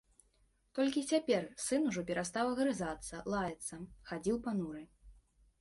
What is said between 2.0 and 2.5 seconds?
перастаў